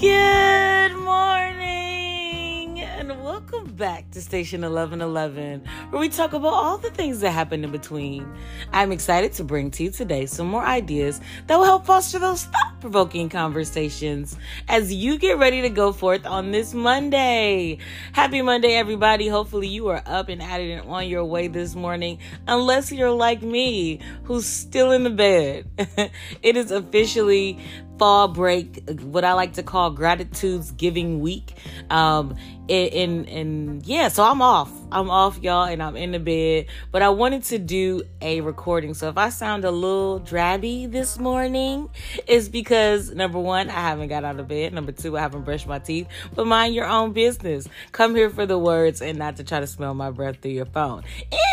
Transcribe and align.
Good 0.00 0.96
morning 0.96 2.80
and 2.80 3.22
welcome 3.22 3.74
back 3.74 4.10
to 4.12 4.22
Station 4.22 4.62
1111, 4.62 5.62
where 5.90 6.00
we 6.00 6.08
talk 6.08 6.32
about 6.32 6.54
all 6.54 6.78
the 6.78 6.88
things 6.88 7.20
that 7.20 7.32
happen 7.32 7.64
in 7.64 7.70
between. 7.70 8.26
I'm 8.72 8.92
excited 8.92 9.34
to 9.34 9.44
bring 9.44 9.70
to 9.72 9.82
you 9.84 9.90
today 9.90 10.24
some 10.24 10.46
more 10.46 10.64
ideas 10.64 11.20
that 11.46 11.58
will 11.58 11.66
help 11.66 11.84
foster 11.84 12.18
those 12.18 12.44
thought 12.44 12.80
provoking 12.80 13.28
conversations 13.28 14.38
as 14.68 14.90
you 14.90 15.18
get 15.18 15.36
ready 15.36 15.60
to 15.60 15.68
go 15.68 15.92
forth 15.92 16.24
on 16.24 16.50
this 16.50 16.72
Monday. 16.72 17.76
Happy 18.14 18.40
Monday, 18.40 18.76
everybody. 18.76 19.28
Hopefully, 19.28 19.68
you 19.68 19.88
are 19.88 20.02
up 20.06 20.30
and 20.30 20.42
at 20.42 20.62
it 20.62 20.70
and 20.70 20.88
on 20.88 21.08
your 21.08 21.26
way 21.26 21.46
this 21.46 21.74
morning, 21.74 22.18
unless 22.48 22.90
you're 22.90 23.10
like 23.10 23.42
me, 23.42 24.00
who's 24.24 24.46
still 24.46 24.92
in 24.92 25.04
the 25.04 25.10
bed. 25.10 25.66
it 26.42 26.56
is 26.56 26.70
officially 26.70 27.58
fall 28.00 28.28
break, 28.28 28.82
what 29.02 29.24
I 29.24 29.34
like 29.34 29.52
to 29.52 29.62
call 29.62 29.90
gratitudes 29.90 30.70
giving 30.70 31.20
week. 31.20 31.52
Um, 31.90 32.34
and, 32.70 33.28
and 33.28 33.86
yeah, 33.86 34.08
so 34.08 34.24
I'm 34.24 34.40
off. 34.40 34.72
I'm 34.90 35.10
off, 35.10 35.38
y'all, 35.42 35.64
and 35.64 35.82
I'm 35.82 35.96
in 35.96 36.12
the 36.12 36.18
bed. 36.18 36.66
But 36.92 37.02
I 37.02 37.10
wanted 37.10 37.42
to 37.44 37.58
do 37.58 38.02
a 38.22 38.40
recording. 38.40 38.94
So 38.94 39.10
if 39.10 39.18
I 39.18 39.28
sound 39.28 39.66
a 39.66 39.70
little 39.70 40.18
drabby 40.20 40.90
this 40.90 41.18
morning, 41.18 41.90
it's 42.26 42.48
because 42.48 43.10
number 43.10 43.38
one, 43.38 43.68
I 43.68 43.80
haven't 43.80 44.08
got 44.08 44.24
out 44.24 44.40
of 44.40 44.48
bed. 44.48 44.72
Number 44.72 44.92
two, 44.92 45.18
I 45.18 45.20
haven't 45.20 45.44
brushed 45.44 45.66
my 45.66 45.78
teeth. 45.78 46.08
But 46.34 46.46
mind 46.46 46.74
your 46.74 46.86
own 46.86 47.12
business. 47.12 47.68
Come 47.92 48.14
here 48.14 48.30
for 48.30 48.46
the 48.46 48.58
words 48.58 49.02
and 49.02 49.18
not 49.18 49.36
to 49.36 49.44
try 49.44 49.60
to 49.60 49.66
smell 49.66 49.92
my 49.92 50.10
breath 50.10 50.38
through 50.40 50.52
your 50.52 50.64
phone. 50.64 51.02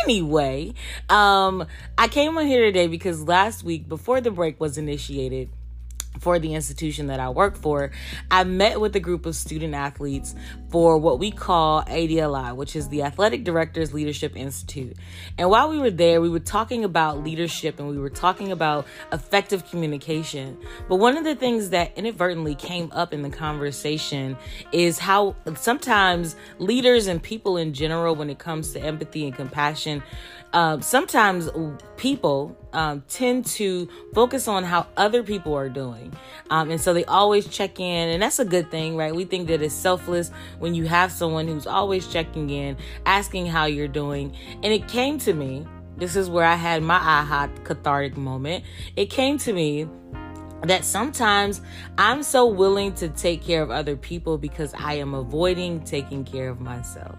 Anyway, 0.06 0.76
um, 1.10 1.68
I 1.98 2.08
came 2.08 2.38
on 2.38 2.46
here 2.46 2.62
today 2.62 2.88
because 2.88 3.22
last 3.24 3.66
week, 3.66 3.90
before 3.90 4.22
the 4.22 4.32
break 4.32 4.62
was 4.62 4.78
initiated, 4.78 5.50
for 6.20 6.40
the 6.40 6.54
institution 6.54 7.08
that 7.08 7.20
I 7.20 7.30
work 7.30 7.56
for, 7.56 7.92
I 8.30 8.44
met 8.44 8.80
with 8.80 8.96
a 8.96 9.00
group 9.00 9.26
of 9.26 9.36
student 9.36 9.74
athletes 9.74 10.36
for 10.70 10.98
what 10.98 11.20
we 11.20 11.32
call 11.32 11.84
ADLI, 11.84 12.56
which 12.56 12.76
is 12.76 12.90
the 12.90 13.04
Athletic 13.04 13.44
Directors 13.44 13.94
Leadership 13.94 14.36
Institute. 14.36 14.98
And 15.38 15.50
while 15.50 15.70
we 15.70 15.80
were 15.80 15.92
there, 15.92 16.20
we 16.20 16.30
were 16.30 16.40
talking 16.40 16.84
about 16.84 17.24
leadership 17.24 17.80
and 17.80 17.88
we 17.88 17.98
were 17.98 18.10
talking 18.10 18.52
about 18.52 18.86
effective 19.12 19.70
communication. 19.70 20.58
But 20.90 20.98
one 20.98 21.18
of 21.18 21.24
the 21.24 21.36
things 21.36 21.70
that 21.70 21.98
inadvertently 21.98 22.56
came 22.56 22.92
up 22.92 23.14
in 23.14 23.22
the 23.22 23.30
conversation 23.30 24.38
is 24.72 25.00
how 25.00 25.36
sometimes 25.56 26.36
leaders 26.60 27.08
and 27.08 27.22
people 27.22 27.58
in 27.58 27.74
general, 27.74 28.16
when 28.16 28.30
it 28.30 28.40
comes 28.40 28.74
to 28.74 28.82
empathy 28.82 29.26
and 29.26 29.36
compassion, 29.36 30.04
um, 30.54 30.82
sometimes 30.82 31.50
people 31.98 32.58
um, 32.74 33.04
tend 33.10 33.46
to 33.46 33.88
focus 34.14 34.48
on 34.48 34.64
how 34.64 34.88
other 34.96 35.24
people 35.24 35.54
are 35.54 35.70
doing. 35.70 36.14
Um, 36.50 36.72
and 36.72 36.80
so 36.80 36.94
they 36.94 37.06
always 37.06 37.48
check 37.48 37.80
in, 37.80 38.10
and 38.10 38.22
that's 38.22 38.40
a 38.40 38.46
good 38.46 38.72
thing, 38.72 38.96
right? 38.96 39.14
We 39.14 39.26
think 39.26 39.48
that 39.50 39.62
it's 39.62 39.74
selfless 39.74 40.32
when 40.60 40.74
you 40.74 40.86
have 40.86 41.12
someone 41.12 41.48
who's 41.48 41.68
always 41.68 42.08
checking 42.08 42.50
in, 42.50 42.78
asking 43.06 43.48
how 43.48 43.66
you're 43.66 43.88
doing. 43.88 44.36
And 44.64 44.66
it 44.66 44.88
came 44.88 45.18
to 45.20 45.34
me, 45.34 45.66
this 45.98 46.16
is 46.16 46.30
where 46.30 46.46
I 46.46 46.56
had 46.56 46.84
my 46.84 46.96
aha 46.96 47.50
cathartic 47.64 48.18
moment. 48.18 48.64
It 48.96 49.10
came 49.10 49.38
to 49.40 49.54
me 49.54 49.88
that 50.64 50.86
sometimes 50.86 51.62
I'm 51.98 52.24
so 52.24 52.48
willing 52.48 52.94
to 52.96 53.10
take 53.10 53.44
care 53.44 53.62
of 53.62 53.72
other 53.72 53.96
people 53.96 54.38
because 54.38 54.74
I 54.76 54.94
am 54.94 55.14
avoiding 55.14 55.84
taking 55.84 56.24
care 56.24 56.50
of 56.50 56.60
myself. 56.60 57.16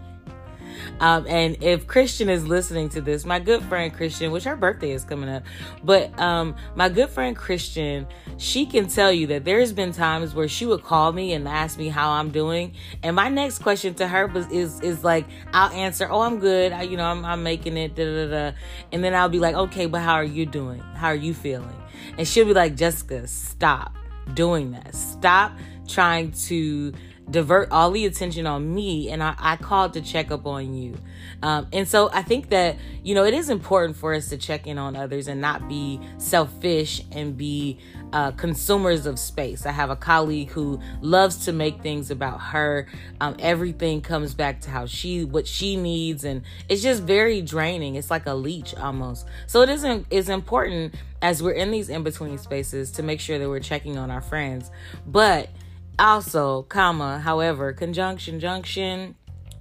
Um, 1.01 1.27
and 1.29 1.63
if 1.63 1.87
Christian 1.87 2.29
is 2.29 2.47
listening 2.47 2.89
to 2.91 3.01
this, 3.01 3.25
my 3.25 3.39
good 3.39 3.63
friend 3.65 3.93
Christian, 3.93 4.33
which 4.33 4.45
her 4.45 4.57
birthday 4.57 4.93
is 4.93 5.05
coming 5.05 5.29
up, 5.29 5.43
but 5.85 6.19
um, 6.19 6.57
my 6.75 6.89
good 6.89 7.09
friend 7.11 7.37
Christian, 7.37 8.07
she 8.37 8.67
can 8.67 8.89
tell 8.89 9.13
you 9.13 9.27
that 9.29 9.45
there's 9.45 9.73
been 9.73 9.93
times 9.93 10.35
where 10.35 10.49
she 10.49 10.67
would 10.67 10.83
call 10.83 11.13
me 11.13 11.33
and 11.33 11.47
ask 11.49 11.79
me 11.79 11.89
how 11.89 12.11
I'm 12.11 12.31
doing, 12.31 12.75
and 13.03 13.15
my 13.15 13.29
next 13.29 13.59
question 13.61 13.95
to 13.95 14.09
her 14.09 14.27
was 14.27 14.51
is 14.51 14.81
is 14.81 15.05
like 15.05 15.27
I'll 15.53 15.73
answer, 15.73 16.09
oh 16.11 16.21
I'm 16.21 16.39
good, 16.39 16.73
I, 16.73 16.83
you 16.83 16.97
know 16.97 17.05
I'm, 17.07 17.25
I'm 17.25 17.43
making 17.43 17.77
it, 17.77 17.95
da 17.95 18.05
da 18.05 18.31
da, 18.31 18.57
and 18.93 19.03
then 19.03 19.15
I'll 19.15 19.29
be 19.29 19.39
like, 19.39 19.55
okay, 19.55 19.87
but 19.87 20.01
how 20.01 20.15
are 20.15 20.25
you 20.25 20.47
doing? 20.47 20.81
How 20.95 21.09
are 21.09 21.15
you 21.15 21.35
feeling? 21.35 21.77
And 22.17 22.27
she'll 22.27 22.47
be 22.47 22.55
like, 22.55 22.77
Jessica, 22.77 23.27
stop 23.27 23.95
doing 24.35 24.73
that. 24.73 24.95
Stop 24.95 25.53
trying 25.87 26.33
to 26.33 26.93
divert 27.31 27.71
all 27.71 27.91
the 27.91 28.07
attention 28.07 28.47
on 28.47 28.75
me 28.75 29.11
and 29.11 29.23
I, 29.23 29.35
I 29.39 29.57
called 29.57 29.93
to 29.95 30.01
check 30.01 30.31
up 30.31 30.47
on 30.47 30.75
you. 30.75 30.97
Um, 31.43 31.69
and 31.73 31.87
so 31.87 32.11
I 32.13 32.23
think 32.23 32.49
that, 32.51 32.77
you 33.03 33.15
know, 33.15 33.25
it 33.25 33.35
is 33.35 33.51
important 33.51 33.97
for 33.97 34.15
us 34.15 34.29
to 34.31 34.37
check 34.37 34.67
in 34.67 34.79
on 34.79 34.97
others 34.97 35.29
and 35.29 35.41
not 35.41 35.69
be 35.69 36.01
selfish 36.17 37.03
and 37.13 37.37
be 37.37 37.79
uh, 38.13 38.31
consumers 38.33 39.05
of 39.05 39.19
space. 39.19 39.67
I 39.67 39.73
have 39.73 39.91
a 39.91 39.97
colleague 39.97 40.49
who 40.51 40.81
loves 41.01 41.45
to 41.45 41.53
make 41.53 41.83
things 41.83 42.11
about 42.11 42.41
her. 42.41 42.89
Um, 43.21 43.37
everything 43.39 44.01
comes 44.01 44.35
back 44.35 44.63
to 44.63 44.71
how 44.71 44.87
she, 44.87 45.25
what 45.25 45.47
she 45.47 45.77
needs. 45.77 46.25
And 46.25 46.43
it's 46.69 46.83
just 46.83 47.03
very 47.03 47.43
draining. 47.43 47.97
It's 47.97 48.11
like 48.11 48.27
a 48.27 48.35
leech 48.35 48.75
almost. 48.77 49.27
So 49.47 49.61
it 49.61 49.69
isn't, 49.69 50.07
it's 50.11 50.29
important 50.29 50.95
as 51.21 51.43
we're 51.43 51.53
in 51.53 51.71
these 51.71 51.89
in 51.89 52.03
between 52.03 52.39
spaces 52.39 52.91
to 52.93 53.03
make 53.03 53.21
sure 53.21 53.39
that 53.39 53.49
we're 53.49 53.61
checking 53.61 53.99
on 53.99 54.11
our 54.11 54.23
friends. 54.23 54.71
But 55.07 55.51
also, 55.99 56.63
comma, 56.63 57.21
however, 57.21 57.73
conjunction, 57.73 58.41
junction, 58.41 59.17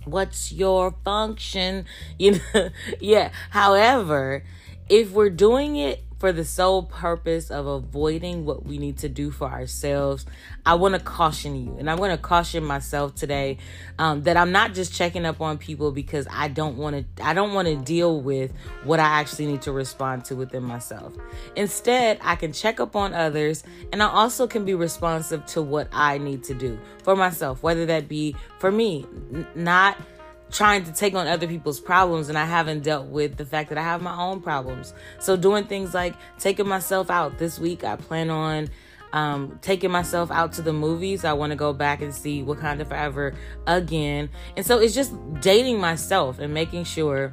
what's 0.05 0.51
your 0.51 0.95
function? 1.03 1.85
You 2.19 2.39
know, 2.53 2.69
yeah. 2.99 3.31
However, 3.49 4.43
if 4.89 5.11
we're 5.11 5.29
doing 5.29 5.75
it 5.75 6.03
for 6.19 6.31
the 6.31 6.43
sole 6.43 6.83
purpose 6.83 7.51
of 7.51 7.67
avoiding 7.67 8.45
what 8.45 8.65
we 8.65 8.77
need 8.77 8.97
to 8.99 9.09
do 9.09 9.29
for 9.29 9.47
ourselves, 9.47 10.25
I 10.65 10.75
want 10.75 10.95
to 10.95 10.99
caution 10.99 11.55
you, 11.55 11.75
and 11.77 11.89
I'm 11.89 11.97
going 11.97 12.11
to 12.11 12.17
caution 12.17 12.63
myself 12.63 13.15
today 13.15 13.57
um, 13.99 14.23
that 14.23 14.35
I'm 14.35 14.51
not 14.51 14.73
just 14.73 14.93
checking 14.93 15.25
up 15.25 15.41
on 15.41 15.57
people 15.57 15.91
because 15.91 16.27
I 16.31 16.47
don't 16.47 16.77
want 16.77 17.15
to. 17.15 17.23
I 17.23 17.33
don't 17.33 17.53
want 17.53 17.67
to 17.67 17.75
deal 17.75 18.19
with 18.21 18.51
what 18.83 18.99
I 18.99 19.19
actually 19.19 19.47
need 19.47 19.61
to 19.63 19.71
respond 19.71 20.25
to 20.25 20.35
within 20.35 20.63
myself. 20.63 21.13
Instead, 21.55 22.19
I 22.21 22.35
can 22.35 22.51
check 22.51 22.79
up 22.79 22.95
on 22.95 23.13
others, 23.13 23.63
and 23.91 24.01
I 24.01 24.07
also 24.07 24.47
can 24.47 24.65
be 24.65 24.73
responsive 24.73 25.45
to 25.47 25.61
what 25.61 25.87
I 25.91 26.17
need 26.17 26.43
to 26.45 26.53
do 26.53 26.79
for 27.03 27.15
myself, 27.15 27.61
whether 27.61 27.85
that 27.85 28.07
be 28.07 28.35
for 28.59 28.71
me, 28.71 29.05
n- 29.33 29.47
not 29.55 29.97
trying 30.51 30.83
to 30.85 30.93
take 30.93 31.13
on 31.13 31.27
other 31.27 31.47
people's 31.47 31.79
problems 31.79 32.29
and 32.29 32.37
I 32.37 32.45
haven't 32.45 32.83
dealt 32.83 33.07
with 33.07 33.37
the 33.37 33.45
fact 33.45 33.69
that 33.69 33.77
I 33.77 33.83
have 33.83 34.01
my 34.01 34.15
own 34.15 34.41
problems. 34.41 34.93
So 35.19 35.35
doing 35.35 35.65
things 35.65 35.93
like 35.93 36.15
taking 36.39 36.67
myself 36.67 37.09
out 37.09 37.37
this 37.37 37.59
week, 37.59 37.83
I 37.83 37.95
plan 37.95 38.29
on 38.29 38.69
um, 39.13 39.59
taking 39.61 39.91
myself 39.91 40.31
out 40.31 40.53
to 40.53 40.61
the 40.61 40.73
movies. 40.73 41.25
I 41.25 41.33
want 41.33 41.51
to 41.51 41.55
go 41.55 41.73
back 41.73 42.01
and 42.01 42.13
see 42.13 42.43
Wakanda 42.43 42.87
Forever 42.87 43.33
again. 43.65 44.29
And 44.55 44.65
so 44.65 44.79
it's 44.79 44.95
just 44.95 45.13
dating 45.41 45.79
myself 45.79 46.39
and 46.39 46.53
making 46.53 46.85
sure 46.85 47.31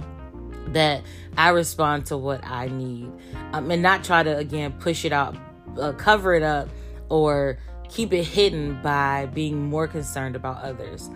that 0.69 1.03
I 1.37 1.51
respond 1.51 2.07
to 2.07 2.17
what 2.17 2.45
I 2.45 2.69
need 2.69 3.11
um, 3.53 3.71
and 3.71 3.83
not 3.83 4.05
try 4.05 4.23
to, 4.23 4.37
again, 4.37 4.73
push 4.73 5.05
it 5.05 5.13
out, 5.13 5.37
uh, 5.79 5.93
cover 5.93 6.35
it 6.35 6.43
up, 6.43 6.69
or 7.09 7.59
keep 7.89 8.13
it 8.13 8.25
hidden 8.25 8.81
by 8.83 9.27
being 9.27 9.69
more 9.69 9.87
concerned 9.87 10.37
about 10.37 10.63
others. 10.63 11.11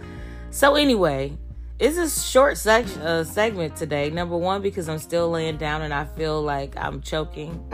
So, 0.51 0.75
anyway, 0.75 1.37
it's 1.79 1.97
a 1.97 2.09
short 2.09 2.55
seg- 2.55 2.99
uh, 2.99 3.25
segment 3.25 3.77
today. 3.77 4.11
Number 4.11 4.37
one, 4.37 4.63
because 4.63 4.89
I'm 4.89 4.99
still 4.99 5.31
laying 5.31 5.59
down 5.59 5.83
and 5.83 5.95
I 5.95 6.05
feel 6.05 6.43
like 6.43 6.77
I'm 6.77 7.01
choking. 7.03 7.65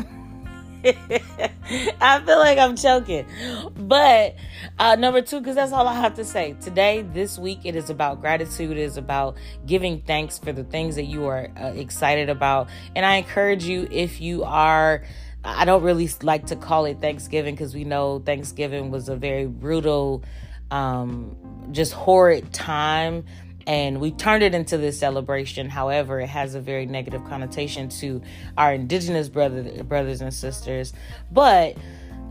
I 0.84 2.22
feel 2.26 2.38
like 2.38 2.58
I'm 2.58 2.76
choking. 2.76 3.26
But 3.74 4.34
uh, 4.78 4.96
number 4.96 5.22
two, 5.22 5.38
because 5.40 5.54
that's 5.54 5.72
all 5.72 5.88
I 5.88 5.94
have 5.94 6.14
to 6.16 6.24
say. 6.24 6.54
Today, 6.60 7.00
this 7.00 7.38
week, 7.38 7.60
it 7.64 7.74
is 7.74 7.88
about 7.88 8.20
gratitude. 8.20 8.72
It 8.72 8.78
is 8.78 8.98
about 8.98 9.38
giving 9.64 10.02
thanks 10.02 10.38
for 10.38 10.52
the 10.52 10.64
things 10.64 10.96
that 10.96 11.04
you 11.04 11.24
are 11.26 11.48
uh, 11.58 11.68
excited 11.68 12.28
about. 12.28 12.68
And 12.94 13.06
I 13.06 13.16
encourage 13.16 13.64
you, 13.64 13.88
if 13.90 14.20
you 14.20 14.44
are. 14.44 15.04
I 15.46 15.66
don't 15.66 15.82
really 15.82 16.08
like 16.22 16.46
to 16.46 16.56
call 16.56 16.86
it 16.86 17.02
Thanksgiving 17.02 17.54
because 17.54 17.74
we 17.74 17.84
know 17.84 18.18
Thanksgiving 18.18 18.90
was 18.90 19.10
a 19.10 19.16
very 19.16 19.44
brutal, 19.44 20.24
um, 20.70 21.36
just 21.70 21.92
horrid 21.92 22.50
time 22.50 23.26
and 23.66 24.00
we 24.00 24.10
turned 24.10 24.42
it 24.42 24.54
into 24.54 24.76
this 24.78 24.98
celebration. 24.98 25.68
However, 25.68 26.20
it 26.20 26.28
has 26.28 26.54
a 26.54 26.60
very 26.60 26.86
negative 26.86 27.24
connotation 27.24 27.88
to 28.00 28.22
our 28.56 28.74
indigenous 28.74 29.28
brother, 29.28 29.84
brothers 29.84 30.20
and 30.20 30.32
sisters. 30.32 30.92
But 31.30 31.76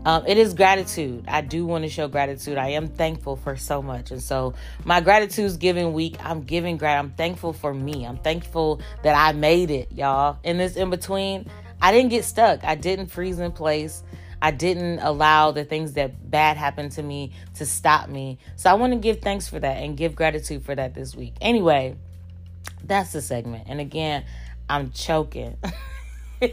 um, 0.04 0.24
it 0.26 0.36
is 0.36 0.52
gratitude. 0.52 1.24
I 1.28 1.40
do 1.40 1.64
want 1.64 1.84
to 1.84 1.90
show 1.90 2.08
gratitude. 2.08 2.58
I 2.58 2.70
am 2.70 2.88
thankful 2.88 3.36
for 3.36 3.56
so 3.56 3.80
much, 3.80 4.10
and 4.10 4.22
so 4.22 4.54
my 4.84 5.00
gratitude's 5.00 5.56
giving 5.56 5.94
week. 5.94 6.16
I'm 6.22 6.42
giving 6.42 6.76
grat. 6.76 6.98
I'm 6.98 7.12
thankful 7.12 7.54
for 7.54 7.72
me. 7.72 8.06
I'm 8.06 8.18
thankful 8.18 8.82
that 9.02 9.14
I 9.14 9.32
made 9.32 9.70
it, 9.70 9.92
y'all. 9.92 10.38
In 10.44 10.58
this 10.58 10.76
in 10.76 10.90
between, 10.90 11.48
I 11.80 11.90
didn't 11.90 12.10
get 12.10 12.24
stuck. 12.24 12.64
I 12.64 12.74
didn't 12.74 13.06
freeze 13.06 13.38
in 13.38 13.52
place. 13.52 14.02
I 14.44 14.50
didn't 14.50 14.98
allow 14.98 15.52
the 15.52 15.64
things 15.64 15.94
that 15.94 16.30
bad 16.30 16.58
happened 16.58 16.92
to 16.92 17.02
me 17.02 17.32
to 17.54 17.64
stop 17.64 18.10
me. 18.10 18.36
So 18.56 18.68
I 18.68 18.74
want 18.74 18.92
to 18.92 18.98
give 18.98 19.22
thanks 19.22 19.48
for 19.48 19.58
that 19.58 19.82
and 19.82 19.96
give 19.96 20.14
gratitude 20.14 20.66
for 20.66 20.74
that 20.74 20.92
this 20.92 21.16
week. 21.16 21.32
Anyway, 21.40 21.96
that's 22.84 23.14
the 23.14 23.22
segment. 23.22 23.64
And 23.68 23.80
again, 23.80 24.26
I'm 24.68 24.90
choking. 24.90 25.56
but 26.40 26.50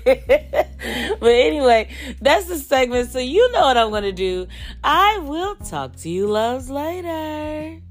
anyway, 1.22 1.90
that's 2.22 2.46
the 2.46 2.60
segment. 2.60 3.12
So 3.12 3.20
you 3.20 3.52
know 3.52 3.60
what 3.60 3.76
I'm 3.76 3.90
going 3.90 4.04
to 4.04 4.14
do. 4.14 4.48
I 4.82 5.18
will 5.18 5.56
talk 5.56 5.98
to 5.98 6.10
you 6.10 6.28
loves 6.28 6.70
later. 6.70 7.82